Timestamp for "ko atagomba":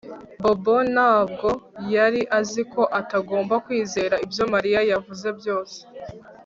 2.73-3.55